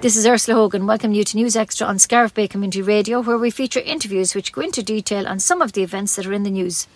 [0.00, 0.86] This is Ursula Hogan.
[0.86, 4.50] Welcome you to News Extra on Scariff Bay Community Radio, where we feature interviews which
[4.50, 6.86] go into detail on some of the events that are in the news.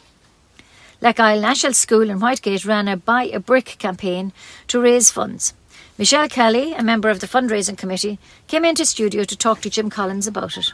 [1.03, 4.33] Isle National School in Whitegate ran a Buy a Brick campaign
[4.69, 5.53] to raise funds.
[5.99, 9.91] Michelle Kelly, a member of the fundraising committee, came into studio to talk to Jim
[9.91, 10.73] Collins about it.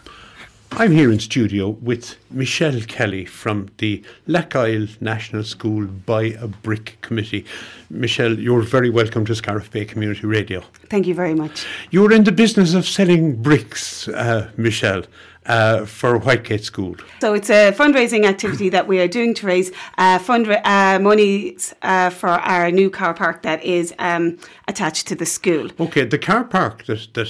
[0.72, 6.96] I'm here in studio with Michelle Kelly from the Isle National School Buy a Brick
[7.00, 7.44] Committee.
[7.90, 10.62] Michelle, you're very welcome to Scariff Bay Community Radio.
[10.88, 11.66] Thank you very much.
[11.90, 15.02] You're in the business of selling bricks, uh, Michelle
[15.50, 16.94] uh, for Whitegate School.
[17.20, 21.56] So it's a fundraising activity that we are doing to raise uh, fund uh, money
[21.82, 25.68] uh, for our new car park that is um, attached to the school.
[25.80, 27.28] Okay, the car park that that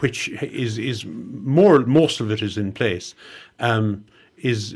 [0.00, 3.14] which is is more most of it is in place
[3.58, 4.04] um,
[4.38, 4.74] is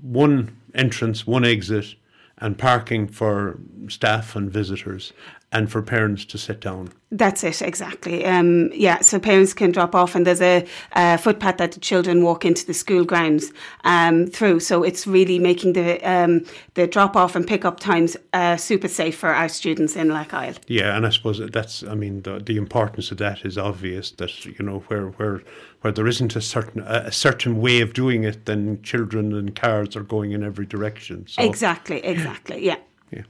[0.00, 1.94] one entrance, one exit,
[2.38, 5.12] and parking for staff and visitors
[5.52, 6.92] and for parents to sit down.
[7.12, 8.24] That's it, exactly.
[8.24, 12.22] Um, yeah, so parents can drop off, and there's a, a, footpath that the children
[12.22, 14.60] walk into the school grounds um, through.
[14.60, 18.86] So it's really making the um, the drop off and pick up times uh, super
[18.86, 20.54] safe for our students in Isle.
[20.68, 24.12] Yeah, and I suppose that's, I mean, the, the importance of that is obvious.
[24.12, 25.42] That you know where where
[25.80, 29.96] where there isn't a certain a certain way of doing it, then children and cars
[29.96, 31.26] are going in every direction.
[31.26, 32.76] So, exactly, exactly, yeah.
[33.10, 33.22] Yeah.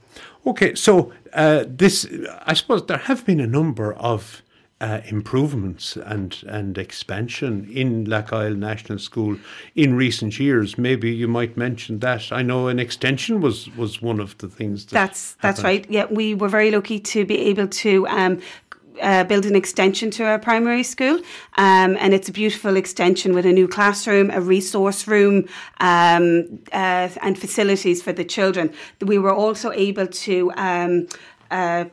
[0.45, 2.07] Okay, so uh, this,
[2.45, 4.41] I suppose, there have been a number of
[4.81, 9.37] uh, improvements and and expansion in Lack National School
[9.75, 10.77] in recent years.
[10.77, 12.31] Maybe you might mention that.
[12.31, 14.85] I know an extension was was one of the things.
[14.85, 15.85] That that's that's right.
[15.89, 18.41] Yeah, we were very lucky to be able to um,
[19.01, 21.17] uh, build an extension to our primary school,
[21.57, 25.47] um, and it's a beautiful extension with a new classroom, a resource room,
[25.79, 28.73] um, uh, and facilities for the children.
[29.01, 31.07] We were also able to um,
[31.51, 31.85] uh,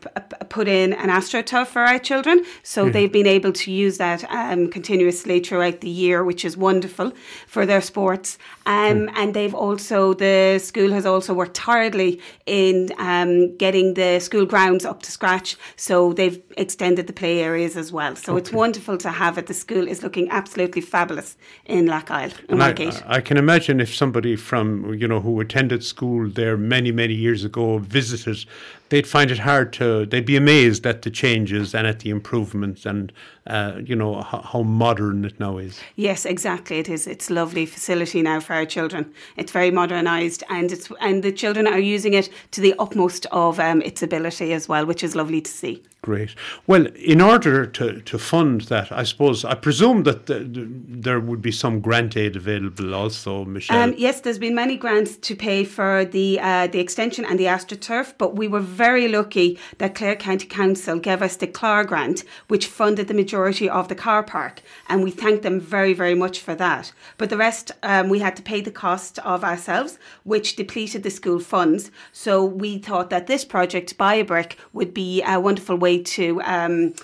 [0.48, 2.45] put in an astroturf for our children.
[2.62, 2.92] So mm.
[2.92, 7.12] they've been able to use that um, continuously throughout the year, which is wonderful
[7.47, 8.39] for their sports.
[8.67, 9.12] Um, mm.
[9.17, 14.85] And they've also, the school has also worked tirely in um, getting the school grounds
[14.85, 15.57] up to scratch.
[15.77, 18.17] So they've extended the play areas as well.
[18.17, 18.40] So okay.
[18.40, 19.46] it's wonderful to have it.
[19.46, 21.36] The school is looking absolutely fabulous
[21.67, 26.29] in Lackisle, in I, I can imagine if somebody from, you know, who attended school
[26.29, 28.45] there many, many years ago visited
[28.89, 32.87] they'd find it hard to, they'd be amazed at the changes and at the improvements
[32.87, 33.13] and,
[33.47, 35.81] uh, you know, how, how, modern it now is.
[35.97, 36.79] Yes, exactly.
[36.79, 37.07] It is.
[37.07, 39.13] It's a lovely facility now for our children.
[39.37, 43.59] It's very modernised and it's, and the children are using it to the utmost of
[43.61, 45.83] um, its ability as well, which is lovely to see.
[46.03, 46.37] Great.
[46.67, 51.19] Well, in order to, to fund that, I suppose, I presume that the, the, there
[51.19, 53.83] would be some grant aid available also, Michelle.
[53.83, 57.47] Um, yes, there's been many grants to pay for the uh, the extension and the
[57.47, 62.24] AstroTurf, but we were very lucky that Clare County Council gave us the CLAR grant,
[62.46, 66.36] which funded the majority of the car park, and we thank them very, very much
[66.40, 66.92] for that.
[67.18, 71.11] But the rest, um, we had to pay the cost of ourselves, which depleted the
[71.11, 71.90] school funds.
[72.12, 76.40] So we thought that this project, Buy a Brick, would be a wonderful way to
[76.42, 76.95] um,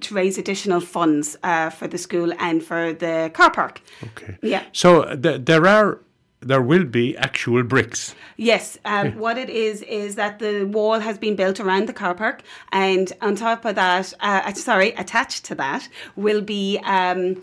[0.00, 3.80] to raise additional funds uh, for the school and for the car park.
[4.08, 4.38] Okay.
[4.42, 4.62] Yeah.
[4.72, 5.98] So th- there are
[6.42, 8.14] there will be actual bricks.
[8.36, 9.14] Yes, um, yeah.
[9.14, 12.42] what it is is that the wall has been built around the car park,
[12.72, 16.78] and on top of that, uh, sorry, attached to that will be.
[16.84, 17.40] Um,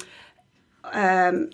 [0.92, 1.50] um,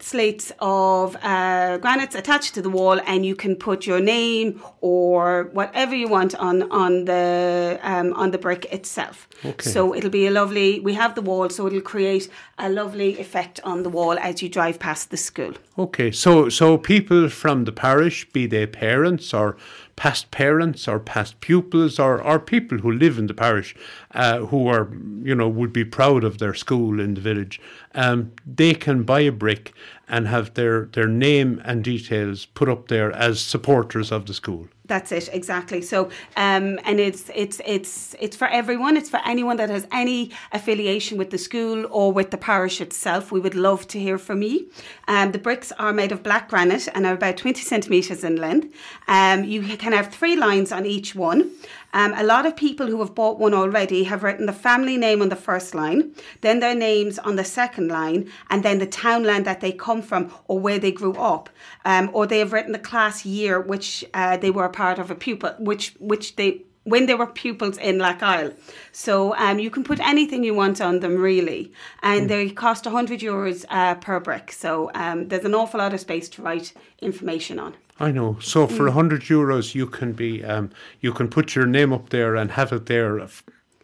[0.00, 5.50] slates of uh, granites attached to the wall, and you can put your name or
[5.52, 9.28] whatever you want on on the um, on the brick itself.
[9.44, 9.70] Okay.
[9.70, 10.80] So it'll be a lovely.
[10.80, 12.28] We have the wall, so it'll create
[12.58, 15.54] a lovely effect on the wall as you drive past the school.
[15.78, 19.56] Okay, so so people from the parish, be they parents or
[19.96, 23.74] past parents or past pupils or, or people who live in the parish
[24.12, 24.90] uh, who are,
[25.22, 27.60] you know, would be proud of their school in the village,
[27.94, 29.72] um, they can buy a brick
[30.08, 34.68] and have their, their name and details put up there as supporters of the school.
[34.86, 35.80] That's it exactly.
[35.80, 38.98] So, um, and it's it's it's it's for everyone.
[38.98, 43.32] It's for anyone that has any affiliation with the school or with the parish itself.
[43.32, 44.70] We would love to hear from you.
[45.08, 48.74] Um, the bricks are made of black granite and are about twenty centimeters in length.
[49.08, 51.50] Um, you can have three lines on each one,
[51.94, 55.22] um, a lot of people who have bought one already have written the family name
[55.22, 56.12] on the first line,
[56.42, 60.30] then their names on the second line, and then the townland that they come from
[60.48, 61.48] or where they grew up,
[61.84, 65.10] um, or they have written the class year which uh, they were a part of
[65.10, 68.52] a pupil, which which they when they were pupils in Isle.
[68.92, 71.72] So um, you can put anything you want on them, really.
[72.02, 72.28] And mm.
[72.28, 74.52] they cost 100 euros uh, per brick.
[74.52, 77.74] So um, there's an awful lot of space to write information on.
[77.98, 78.38] I know.
[78.40, 78.94] So for a mm.
[78.94, 80.70] hundred euros, you can be um,
[81.00, 83.18] you can put your name up there and have it there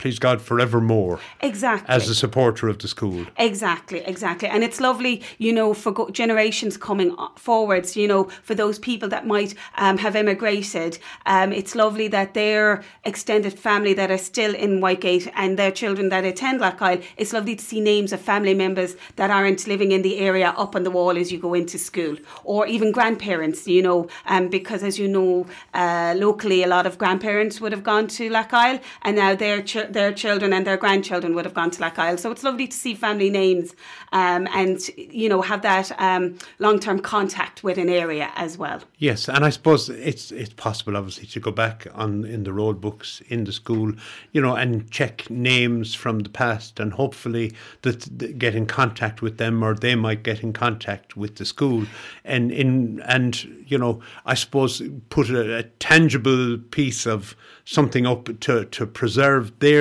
[0.00, 1.20] please God, forevermore.
[1.42, 1.94] Exactly.
[1.94, 3.26] As a supporter of the school.
[3.36, 4.48] Exactly, exactly.
[4.48, 9.08] And it's lovely, you know, for go- generations coming forwards, you know, for those people
[9.10, 10.98] that might um, have immigrated.
[11.26, 16.08] Um, it's lovely that their extended family that are still in Whitegate and their children
[16.08, 20.00] that attend Lough it's lovely to see names of family members that aren't living in
[20.00, 22.16] the area up on the wall as you go into school.
[22.44, 26.96] Or even grandparents, you know, um, because as you know, uh, locally a lot of
[26.96, 31.34] grandparents would have gone to Lough and now their ch- their children and their grandchildren
[31.34, 33.74] would have gone to Lough So it's lovely to see family names
[34.12, 38.82] um, and you know have that um, long term contact with an area as well.
[38.98, 42.80] Yes, and I suppose it's it's possible obviously to go back on in the road
[42.80, 43.92] books in the school,
[44.32, 47.52] you know, and check names from the past, and hopefully
[47.82, 51.86] that get in contact with them, or they might get in contact with the school,
[52.24, 58.28] and in and you know I suppose put a, a tangible piece of something up
[58.40, 59.79] to to preserve their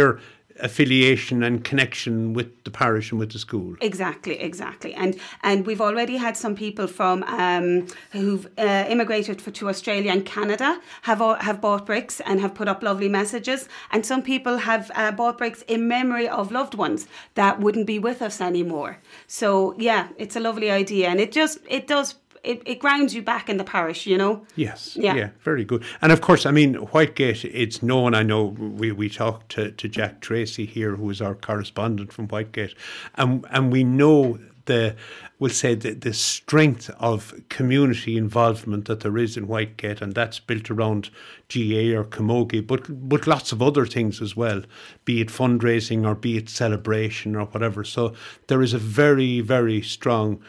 [0.61, 3.75] affiliation and connection with the parish and with the school.
[3.81, 4.93] Exactly, exactly.
[4.93, 10.11] And and we've already had some people from um, who've uh, immigrated for, to Australia
[10.11, 13.67] and Canada have all, have bought bricks and have put up lovely messages.
[13.91, 17.99] And some people have uh, bought bricks in memory of loved ones that wouldn't be
[17.99, 18.97] with us anymore.
[19.27, 23.21] So yeah, it's a lovely idea, and it just it does it, it grounds you
[23.21, 24.45] back in the parish, you know?
[24.55, 24.95] Yes.
[24.95, 25.15] Yeah.
[25.15, 25.29] yeah.
[25.43, 25.83] Very good.
[26.01, 28.13] And of course, I mean, Whitegate, it's known.
[28.13, 32.27] I know we, we talked to, to Jack Tracy here, who is our correspondent from
[32.27, 32.75] Whitegate,
[33.15, 34.39] and, and we know
[34.69, 34.95] the
[35.39, 40.39] we'll say the, the strength of community involvement that there is in Whitegate, and that's
[40.39, 41.09] built around
[41.47, 44.61] GA or Camogie, but but lots of other things as well,
[45.05, 47.83] be it fundraising or be it celebration or whatever.
[47.83, 48.13] So
[48.47, 50.41] there is a very very strong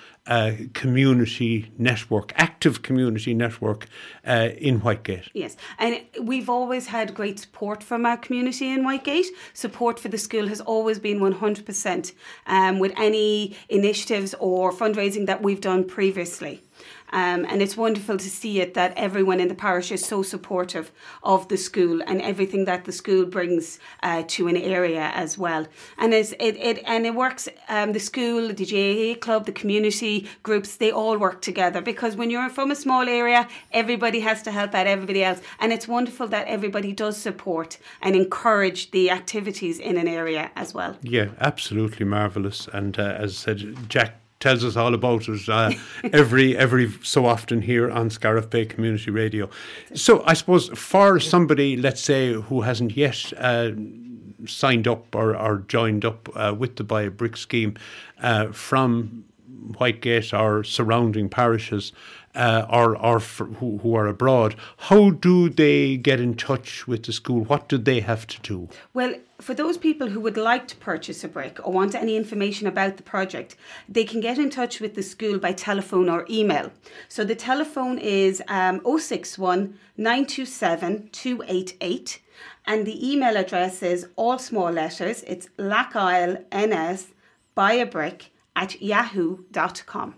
[0.75, 3.87] community network, active community network
[4.27, 5.29] uh, in Whitegate.
[5.33, 9.27] Yes, and we've always had great support from our community in Whitegate.
[9.55, 12.13] Support for the school has always been 100%
[12.47, 16.63] um, with any initiatives or fundraising that we've done previously.
[17.13, 20.93] Um, and it's wonderful to see it that everyone in the parish is so supportive
[21.23, 25.67] of the school and everything that the school brings uh, to an area as well.
[25.99, 27.49] And it, it and it works.
[27.69, 32.31] Um, the school, the GAA club, the community groups, they all work together because when
[32.31, 35.41] you're from a small area, everybody has to help out everybody else.
[35.59, 40.75] And it's wonderful that everybody does support and encourage the activities in an area as
[40.75, 40.97] well.
[41.03, 42.69] Yeah, absolutely marvelous.
[42.73, 45.71] And uh, as I said, Jack tells us all about it uh,
[46.13, 49.49] every every so often here on Scariff Bay Community Radio.
[49.95, 53.71] So I suppose for somebody, let's say, who hasn't yet uh,
[54.47, 57.77] signed up or, or joined up uh, with the Buy a Brick scheme
[58.23, 59.25] uh, from
[59.73, 61.93] Whitegate or surrounding parishes,
[62.35, 67.13] uh, or, or who, who are abroad, how do they get in touch with the
[67.13, 67.45] school?
[67.45, 68.69] What do they have to do?
[68.95, 72.67] Well, for those people who would like to purchase a brick or want any information
[72.67, 73.57] about the project,
[73.89, 76.71] they can get in touch with the school by telephone or email.
[77.09, 82.21] So the telephone is um, 061 927 288
[82.67, 85.25] and the email address is all small letters.
[85.27, 87.07] It's ns
[87.55, 90.15] buy a brick at yahoo.com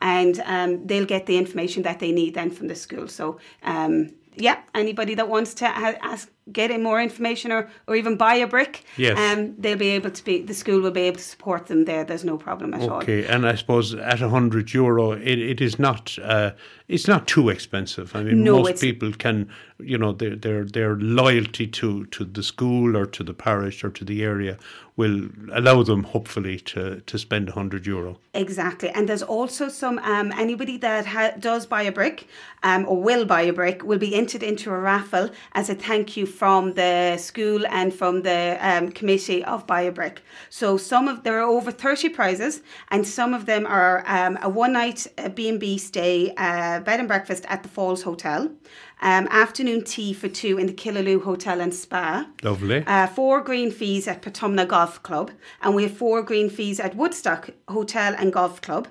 [0.00, 3.08] and um, they'll get the information that they need then from the school.
[3.08, 7.96] So, um, yeah, anybody that wants to ha- ask get in more information or, or
[7.96, 9.18] even buy a brick, yes.
[9.18, 12.04] um, they'll be able to be, the school will be able to support them there.
[12.04, 12.88] There's no problem at okay.
[12.88, 12.98] all.
[12.98, 16.52] Okay, and I suppose at a hundred euro, it, it is not, uh,
[16.88, 18.14] it's not too expensive.
[18.16, 22.42] I mean, no, most people can, you know, their, their, their loyalty to, to the
[22.42, 24.58] school or to the parish or to the area
[24.98, 28.18] will allow them hopefully to, to spend 100 euro.
[28.34, 28.90] Exactly.
[28.90, 32.26] And there's also some, um, anybody that ha- does buy a brick
[32.64, 36.16] um, or will buy a brick will be entered into a raffle as a thank
[36.16, 40.22] you from the school and from the um, committee of Buy a Brick.
[40.50, 44.48] So some of there are over 30 prizes and some of them are um, a
[44.48, 48.52] one night B&B stay, uh, bed and breakfast at the Falls Hotel.
[49.00, 52.28] Um, afternoon tea for two in the Killaloe Hotel and Spa.
[52.42, 52.84] Lovely.
[52.86, 55.32] Uh, four green fees at Portumna Golf Club.
[55.62, 58.88] And we have four green fees at Woodstock Hotel and Golf Club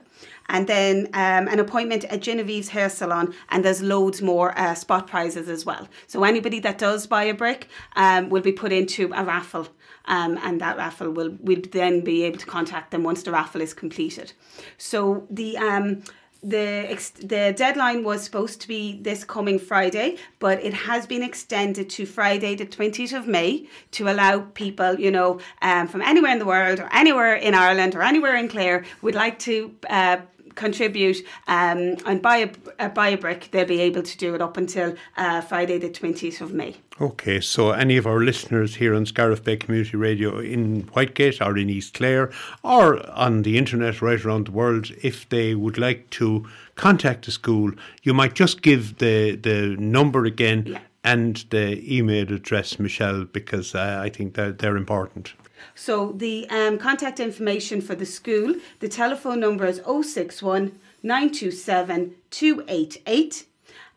[0.50, 5.08] and then um, an appointment at Genevieve's hair salon, and there's loads more uh, spot
[5.08, 5.88] prizes as well.
[6.08, 9.68] So anybody that does buy a brick um, will be put into a raffle.
[10.06, 13.62] Um, and that raffle will we'll then be able to contact them once the raffle
[13.62, 14.32] is completed.
[14.78, 16.04] So the um,
[16.42, 21.24] the ex- the deadline was supposed to be this coming Friday, but it has been
[21.24, 26.32] extended to Friday, the twentieth of May, to allow people, you know, um, from anywhere
[26.32, 29.76] in the world or anywhere in Ireland or anywhere in Clare would like to.
[29.90, 30.18] Uh,
[30.58, 32.50] contribute um, and buy a,
[32.80, 35.90] uh, buy a brick, they'll be able to do it up until uh, Friday the
[35.90, 36.76] 20th of May.
[37.00, 41.56] Okay, so any of our listeners here on Scariff Bay Community Radio in Whitegate or
[41.58, 42.32] in East Clare
[42.64, 46.46] or on the internet right around the world, if they would like to
[46.76, 47.72] contact the school,
[48.04, 50.80] you might just give the, the number again Yeah.
[51.04, 55.34] and the email address, Michelle, because uh, I think that they're important.
[55.76, 63.46] So the um, contact information for the school, the telephone number is 061 927 288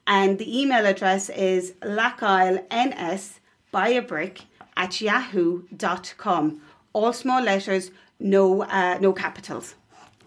[0.07, 3.41] and the email address is lackisleNS
[3.71, 4.43] buy a brick
[4.77, 6.61] at yahoo.com.
[6.93, 9.75] All small letters, no uh, no capitals.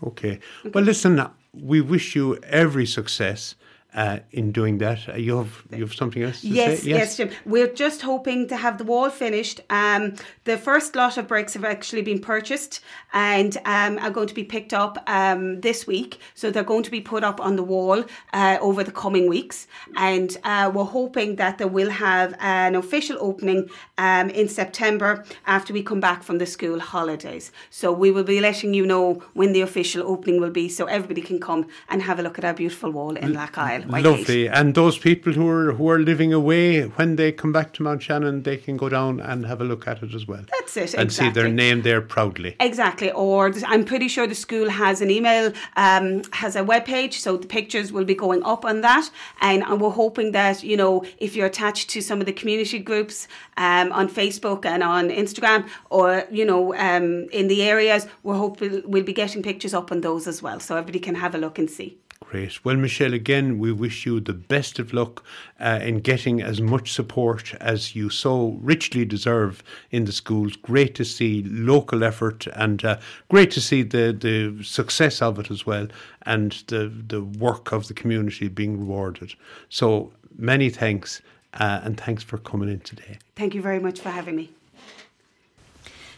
[0.03, 0.39] Okay.
[0.73, 1.21] Well, listen,
[1.53, 3.55] we wish you every success
[3.95, 5.07] uh, in doing that.
[5.07, 6.89] Uh, you have you have something else to Yes, say?
[6.89, 7.29] yes, Jim.
[7.45, 9.62] We're just hoping to have the wall finished.
[9.69, 12.81] Um, the first lot of bricks have actually been purchased
[13.13, 16.19] and um, are going to be picked up um, this week.
[16.33, 19.67] So they're going to be put up on the wall uh, over the coming weeks.
[19.95, 25.73] And uh, we're hoping that they will have an official opening um, in September after
[25.73, 27.51] we come back from the school holidays.
[27.69, 31.21] So we will be letting you know when the official opening will be so everybody
[31.21, 33.82] can come and have a look at our beautiful wall in Lack Isle.
[33.87, 34.03] Whitegate.
[34.03, 34.47] Lovely.
[34.49, 38.01] And those people who are who are living away, when they come back to Mount
[38.01, 40.43] Shannon, they can go down and have a look at it as well.
[40.51, 42.55] That's it, And see their name there proudly.
[42.59, 47.19] Exactly, or I'm pretty sure the school has an email, um, has a web page,
[47.19, 49.09] so the pictures will be going up on that.
[49.41, 52.79] And, and we're hoping that you know if you're attached to some of the community
[52.79, 58.35] groups um, on Facebook and on Instagram, or you know um, in the areas, we're
[58.35, 61.37] hoping we'll be getting pictures up on those as well, so everybody can have a
[61.37, 61.97] look and see.
[62.30, 62.63] Great.
[62.65, 65.24] Well, Michelle, again, we wish you the best of luck
[65.60, 69.62] uh, in getting as much support as you so richly deserve
[69.92, 70.56] in the schools.
[70.56, 72.98] Great to see local effort and uh,
[73.30, 75.88] great to see the, the success of it as well
[76.24, 79.36] and the, the work of the community being rewarded.
[79.70, 81.22] So many thanks
[81.56, 83.20] uh, and thanks for coming in today.
[83.36, 84.50] Thank you very much for having me.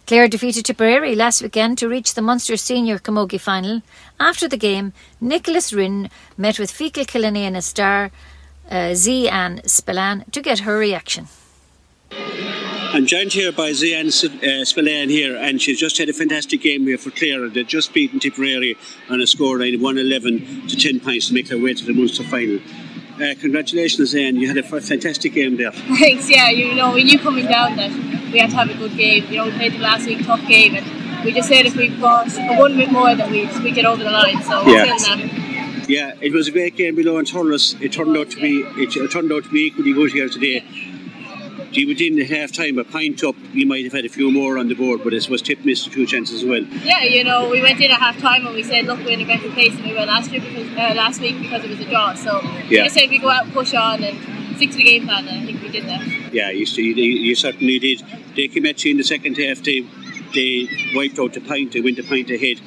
[0.08, 3.82] Clare defeated Tipperary last weekend to reach the Munster Senior Camogie final.
[4.20, 8.12] After the game, Nicholas Rinn met with Feakle Killanena star
[8.70, 11.28] uh, Z Ann Spillane to get her reaction.
[12.12, 16.84] I'm joined here by Zian uh, Spillane here, and she's just had a fantastic game
[16.86, 17.50] here for Clare.
[17.50, 18.78] They've just beaten Tipperary
[19.10, 22.24] on a scoreline of 111 to 10 points to make their way to the Munster
[22.24, 22.60] final.
[23.16, 24.36] Uh, congratulations, Zian.
[24.38, 25.72] You had a f- fantastic game there.
[26.00, 26.50] Thanks, yeah.
[26.50, 27.92] You know, we knew coming down that
[28.32, 29.26] we had to have a good game.
[29.30, 31.88] You know, we played the last week tough game, and we just said if we
[31.88, 34.44] got a one bit more, then we'd, we'd get over the line.
[34.44, 34.86] So Yeah.
[35.88, 37.80] Yeah, it was a great game below in Thurles.
[37.80, 40.64] It turned out to be it, it turned out to be equally good here today.
[41.72, 44.58] You within the half time, a pint up, you might have had a few more
[44.58, 46.62] on the board, but it was Tipp missed a few chances as well.
[46.84, 49.22] Yeah, you know, we went in at half time and we said, look, we're in
[49.22, 51.80] a better place than we were last year because uh, last week because it was
[51.80, 52.14] a draw.
[52.14, 52.84] So we Yeah.
[52.84, 55.42] just said we go out and push on and stick to the game plan, and
[55.44, 56.34] I think we did that.
[56.34, 58.04] Yeah, you, see, you, you certainly did.
[58.36, 59.62] They came at you in the second half.
[59.64, 59.86] They
[60.34, 61.72] they wiped out the pint.
[61.74, 62.60] They went a pint ahead.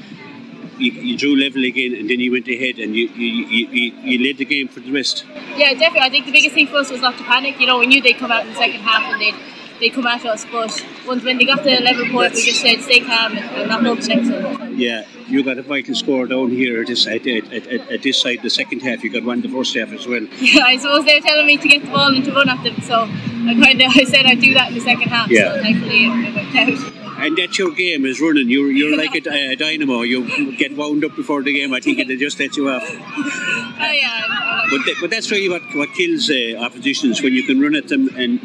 [0.79, 4.27] You, you drew level again, and then you went ahead, and you you, you, you
[4.27, 5.25] led the game for the rest.
[5.57, 6.01] Yeah, definitely.
[6.01, 7.61] I think the biggest thing for us was not to panic.
[7.61, 9.35] You know, we knew they'd come out in the second half and they'd
[9.81, 12.81] they come at us, but once when they got the level point, we just said
[12.81, 14.79] stay calm and, not the next one.
[14.79, 18.21] Yeah, you got a vital score down here at this at, at, at, at this
[18.21, 18.41] side.
[18.43, 20.23] The second half, you got one the first half as well.
[20.41, 22.63] Yeah, I suppose they were telling me to get the ball and to run at
[22.65, 25.31] them, so I kind of I said I'd do that in the second half.
[25.31, 25.55] Yeah.
[25.55, 27.08] So thankfully it worked out.
[27.19, 28.49] And that's your game is running.
[28.49, 30.03] You're you're like a, a dynamo.
[30.03, 31.73] You get wound up before the game.
[31.75, 32.85] I think it just let you off.
[33.81, 34.67] Oh yeah.
[34.71, 38.09] But, but that's really what, what kills uh, oppositions when you can run at them
[38.17, 38.45] and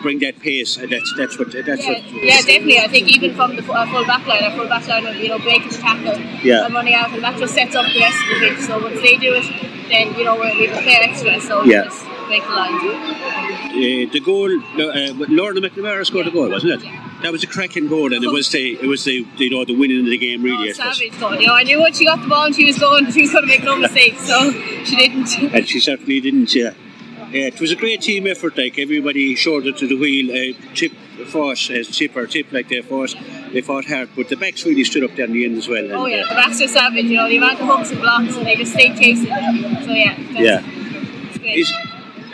[0.00, 0.76] bring that pace.
[0.76, 2.24] And that's that's what that's yeah, what.
[2.24, 2.78] yeah, definitely.
[2.78, 5.38] I think even from the uh, full back line, our full back line, you know,
[5.40, 6.64] breaking the tackle Yeah.
[6.66, 8.58] and running out, and that just sets up the rest of the pitch.
[8.60, 9.44] So once they do it,
[9.88, 11.84] then you know we're, we extra, so Yeah.
[11.84, 12.13] just break the line.
[13.74, 16.88] Uh, the goal, uh, Lorna McNamara scored the goal, wasn't it?
[17.22, 19.74] That was a cracking goal, and it was the it was the you know the
[19.74, 20.70] winning of the game really.
[20.70, 21.34] Oh, savage goal.
[21.36, 23.32] You know, I knew when she got the ball and she was going, she was
[23.32, 24.52] going to make no mistakes, so
[24.84, 25.54] she didn't.
[25.54, 26.54] And she certainly didn't.
[26.54, 26.74] Yeah.
[27.30, 28.56] Yeah, it was a great team effort.
[28.56, 30.30] Like everybody shouldered to the wheel.
[30.30, 30.92] Uh, chip
[31.26, 33.14] fought, as chip or tip like they fought.
[33.52, 35.82] They fought hard, but the backs really stood up there in the end as well.
[35.82, 37.06] And, Oh yeah, uh, the backs are savage.
[37.06, 39.26] You know, the amount of hooks and blocks, and they just stay chasing.
[39.26, 40.62] So yeah, yeah.
[40.64, 41.58] it's great.
[41.58, 41.72] Is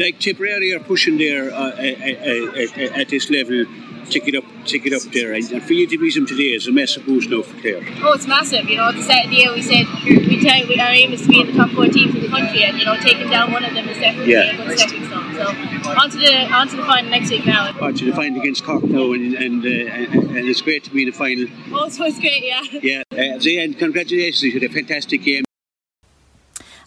[0.00, 3.64] like Tipperary are pushing there uh, at, at, at, this level,
[4.09, 6.54] take it up, take it up there, and, and for you to beat them today
[6.54, 7.83] is a massive boost now for Clare.
[8.02, 8.69] Oh, it's massive.
[8.69, 11.12] You know, at the start of the year, we said we try, we, our aim
[11.12, 13.28] is to be in the top four teams in the country, and you know, taking
[13.28, 14.52] down one of them is definitely Yeah.
[14.52, 15.35] a good stepping stone.
[15.35, 17.73] So, on to the on to the final next week now.
[17.80, 20.90] On to the final against Cork now, and and, uh, and and it's great to
[20.90, 21.47] be in the final.
[21.73, 22.62] Oh, so it's great, yeah.
[22.83, 24.42] Yeah, uh, Zayn, congratulations!
[24.42, 25.45] You had a fantastic game.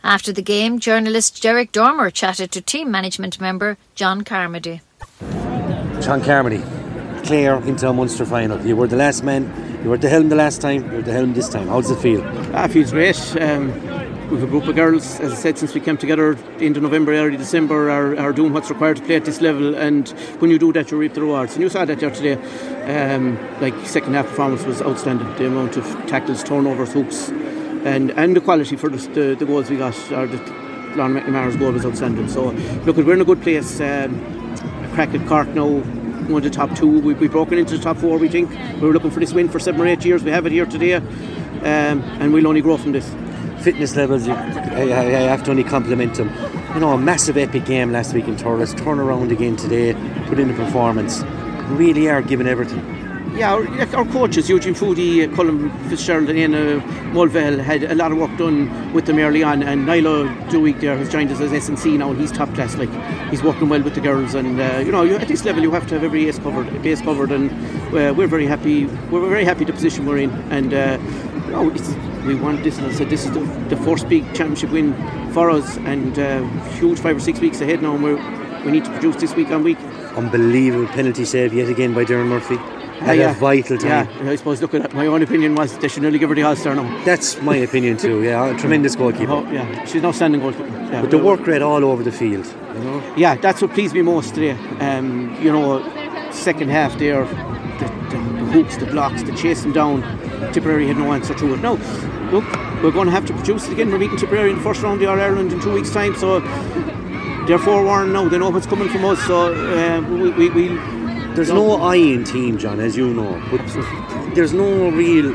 [0.05, 4.81] After the game, journalist Derek Dormer chatted to team management member John Carmody.
[6.01, 6.62] John Carmody,
[7.24, 8.60] Clare into a Munster final.
[8.65, 9.43] You were the last man,
[9.81, 11.69] you were at the helm the last time, you're at the helm this time.
[11.69, 12.22] How does it feel?
[12.53, 13.17] Ah, it feels great.
[13.41, 13.72] Um,
[14.29, 17.13] we have a group of girls, as I said, since we came together into November,
[17.13, 19.74] early December, are, are doing what's required to play at this level.
[19.74, 21.53] And when you do that, you reap the rewards.
[21.53, 22.33] And you saw that there today.
[23.13, 25.33] Um, like second half performance was outstanding.
[25.36, 27.31] The amount of tackles, turnovers, hooks,
[27.86, 30.38] and and the quality for the, the, the goals we got, or the
[30.96, 32.28] Lauren McNamara's goal was outstanding.
[32.30, 32.52] So
[32.86, 33.80] look, we're in a good place.
[33.80, 34.20] Um,
[34.94, 35.82] crack at Cork now.
[36.24, 36.88] One of the top two.
[37.02, 38.18] We've we broken into the top four.
[38.18, 40.24] We think we were looking for this win for seven or eight years.
[40.24, 41.04] We have it here today, um,
[41.63, 43.13] and we'll only grow from this
[43.63, 46.30] fitness levels, I, I, have to only compliment them.
[46.74, 49.94] You know, a massive epic game last week in Thurles, turn around again today,
[50.28, 51.24] put in a performance.
[51.70, 53.02] Really are giving everything.
[53.36, 56.80] Yeah, our, our coaches, Eugene Foodie, Colin Fitzgerald and uh,
[57.13, 60.96] Mulvell had a lot of work done with them early on and Nilo Dewey there
[60.96, 62.92] has joined us as S&C now and he's top class, like
[63.32, 65.88] he's working well with the girls and uh, you know, at this level you have
[65.88, 67.50] to have every base covered, base covered and
[67.96, 71.00] uh, we're very happy, we're very happy the position we're in and uh,
[71.46, 74.70] you know, we want this, and I said this is the, the first big championship
[74.70, 74.94] win
[75.34, 76.44] for us, and uh,
[76.75, 78.13] huge five or six weeks ahead now, and we
[78.63, 79.78] we need to produce this week on week.
[80.16, 82.83] Unbelievable penalty save yet again by Doireann Murphy.
[83.02, 84.08] At yeah, a vital time.
[84.24, 84.62] Yeah, I suppose.
[84.62, 87.04] Look at my own opinion was they should nearly give her the All Star now.
[87.04, 88.24] That's my opinion too.
[88.24, 89.32] Yeah, a tremendous goalkeeper.
[89.32, 90.68] Oh, yeah, she's now standing goalkeeper.
[90.68, 92.46] Yeah, but the work rate all over the field.
[92.76, 93.14] You know?
[93.18, 94.52] Yeah, that's what pleased me most today.
[94.80, 95.82] Um, you know,
[96.32, 100.02] second half there, the, the, the hooks, the blocks, the chasing down.
[100.54, 101.62] Tipperary had no answer to it.
[101.62, 101.74] No,
[102.32, 102.46] look,
[102.84, 103.90] we're going to have to produce it again.
[103.92, 106.42] We're meeting Tipperary in the first round of Ireland in two weeks' time, so
[107.48, 108.30] they're forewarned now.
[108.30, 110.93] They know what's coming from us, so uh, we, we, we
[111.36, 113.66] There's no eyeing team, John, as you know, but
[114.36, 115.32] there's no real.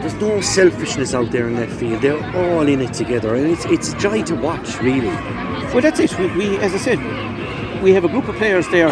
[0.00, 2.02] There's no selfishness out there in that field.
[2.02, 5.08] They're all in it together, and it's it's joy to watch, really.
[5.72, 6.16] Well, that's it.
[6.18, 8.90] We, we as I said, we have a group of players there,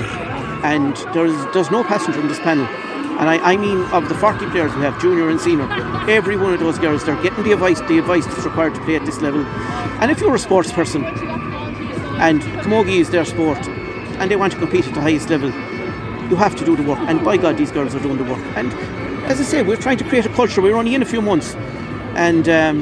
[0.65, 2.67] and there's there's no passenger in this panel
[3.21, 5.71] and I, I, mean of the 40 players we have, junior and senior,
[6.11, 8.97] every one of those girls, they're getting the advice, the advice that's required to play
[8.97, 9.45] at this level.
[10.01, 13.59] And if you're a sports person and camogie is their sport
[14.19, 15.53] and they want to compete at the highest level,
[16.33, 16.99] you have to do the work.
[17.01, 18.41] And by God, these girls are doing the work.
[18.57, 18.73] And
[19.31, 20.63] as I say, we're trying to create a culture.
[20.63, 21.55] We're only in a few months,
[22.17, 22.77] and um,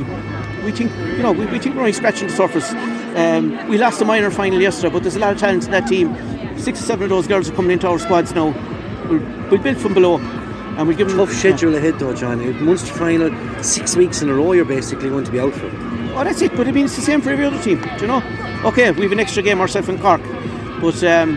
[0.64, 2.72] we think, you know, we, we, think we're only scratching the surface.
[3.16, 5.88] Um, we lost the minor final yesterday, but there's a lot of talent in that
[5.88, 6.16] team.
[6.56, 8.54] Six or seven of those girls are coming into our squads now
[9.10, 10.18] we'll, we'll build from below.
[10.18, 12.38] And we'll give them tough schedule ahead though, John.
[12.64, 13.30] Munster final,
[13.62, 14.52] six weeks in a row.
[14.52, 15.66] You're basically going to be out for.
[16.14, 16.56] Oh, that's it.
[16.56, 17.80] But I mean, it's the same for every other team.
[17.80, 18.22] Do you know?
[18.64, 20.22] Okay, we have an extra game ourselves in Cork,
[20.80, 21.34] but um,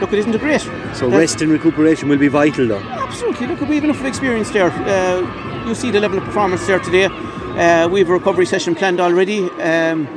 [0.00, 0.62] look, it isn't a great.
[0.98, 2.80] So rest and recuperation will be vital, though.
[2.80, 3.46] Absolutely.
[3.46, 4.70] Look, we have enough experience there.
[4.72, 7.04] Uh, you see the level of performance there today.
[7.04, 9.48] Uh, we have a recovery session planned already.
[9.60, 10.08] Um,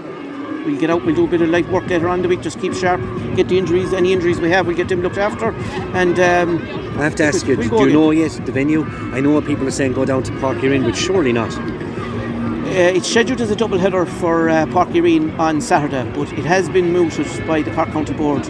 [0.65, 2.59] we'll get out, we'll do a bit of light work later on the week, just
[2.59, 2.99] keep sharp,
[3.35, 5.51] get the injuries, any injuries we have, we'll get them looked after.
[5.95, 6.57] And um,
[6.99, 7.93] I have to ask you, do you again.
[7.93, 8.83] know yet the venue?
[9.13, 11.55] I know what people are saying go down to Uí Rinn, but surely not.
[11.57, 16.69] Uh, it's scheduled as a double header for uh, Uí on Saturday, but it has
[16.69, 18.47] been mooted by the Cork County Board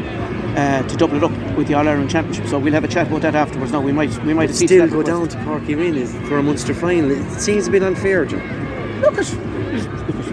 [0.56, 2.48] uh, to double it up with the All Ireland Championship.
[2.48, 3.72] So we'll have a chat about that afterwards.
[3.72, 7.12] Now we might we might still go down to Uí Rinn for a Munster final.
[7.12, 8.42] It seems a bit unfair, John.
[9.02, 9.52] Look, at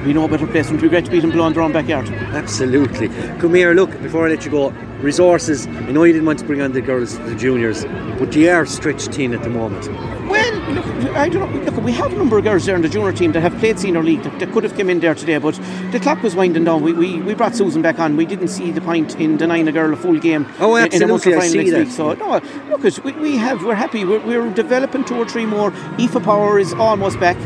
[0.04, 2.08] we know a better place than to regret to beat them below their own backyard.
[2.08, 3.08] Absolutely.
[3.38, 5.66] Come here, look, before I let you go, resources.
[5.66, 7.84] I know you didn't want to bring on the girls, the juniors,
[8.18, 9.86] but you are stretched thin at the moment.
[10.28, 10.37] Well,
[10.74, 11.70] look, I don't know.
[11.70, 13.78] Look, we have a number of girls there in the junior team that have played
[13.78, 15.54] senior league that, that could have come in there today, but
[15.92, 16.82] the clock was winding down.
[16.82, 18.16] We, we, we brought Susan back on.
[18.16, 20.46] We didn't see the point in denying a girl a full game.
[20.58, 21.32] Oh, absolutely.
[21.32, 21.86] In a I see that.
[21.86, 21.90] Week.
[21.90, 23.64] So no, look, we, we have.
[23.64, 24.04] We're happy.
[24.04, 25.72] We're, we're developing two or three more.
[25.98, 27.36] Aoife Power is almost back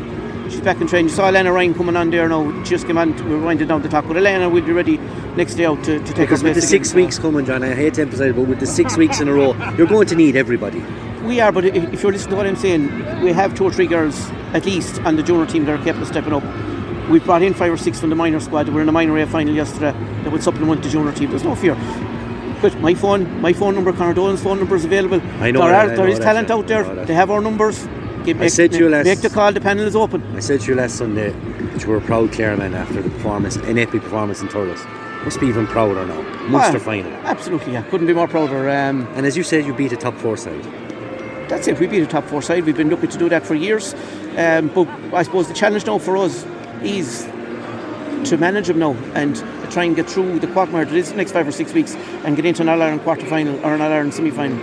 [0.53, 1.09] she's back in training.
[1.09, 2.63] You saw Elena Ryan coming on there now.
[2.65, 4.07] She just came on, we're winding down the top.
[4.07, 4.99] But Elena will be ready
[5.37, 7.95] next day out to, to take because with the six weeks coming, John, I hate
[7.95, 10.85] to emphasise, but with the six weeks in a row, you're going to need everybody.
[11.25, 13.87] We are, but if you're listening to what I'm saying, we have two or three
[13.87, 16.43] girls at least on the junior team that are capable of stepping up.
[17.09, 18.69] We've brought in five or six from the minor squad.
[18.69, 21.31] We are in a minor A final yesterday that would supplement the junior team.
[21.31, 21.75] There's no fear.
[22.61, 25.21] But my phone, my phone number, Conor Dolan's phone number is available.
[25.41, 25.61] I know.
[25.61, 26.85] There, are, there is talent out there.
[27.05, 27.87] They have our numbers.
[28.25, 29.53] Give, make, I said to you last, make the call.
[29.53, 30.23] The panel is open.
[30.37, 33.57] I said to you last Sunday that you were a proud Clareman after the performance,
[33.57, 34.85] an epic performance in Thurles.
[35.25, 36.21] Must be even prouder now.
[36.49, 37.13] Munster well, final.
[37.25, 37.83] Absolutely, yeah.
[37.83, 38.69] Couldn't be more prouder.
[38.71, 40.65] Um, and as you said, you beat a top four side.
[41.53, 41.79] That's it.
[41.79, 42.65] We beat a top four side.
[42.65, 43.93] We've been looking to do that for years.
[44.39, 46.47] Um, but I suppose the challenge now for us
[46.83, 47.25] is
[48.31, 49.37] to manage them now and
[49.71, 52.37] try and get through the quagmire that is the next five or six weeks and
[52.37, 54.57] get into an All Ireland quarter final or an All Ireland semi final.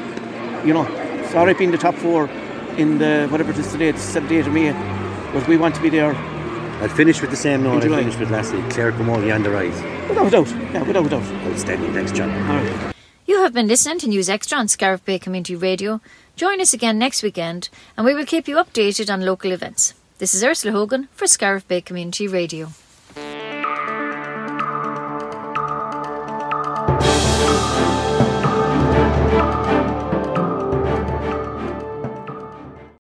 [0.66, 0.88] You know,
[1.24, 2.28] it's alright being the top four
[2.78, 4.72] in the whatever it is today, it's 78 of May,
[5.32, 6.16] but we want to be there
[6.82, 8.68] I'll finish with the same note I finished with last week.
[8.70, 9.80] Clare camogie on the rise.
[10.08, 10.50] Without a doubt.
[10.74, 11.46] Yeah, without a doubt.
[11.46, 11.94] Outstanding.
[11.94, 12.32] Thanks, John.
[12.32, 12.96] All right.
[13.26, 16.00] You have been listening to News Extra on Scariff Bay Community Radio.
[16.40, 19.94] Join us again next weekend and we will keep you updated on local events.
[20.20, 22.70] This is Ursula Hogan for Scariff Bay Community Radio.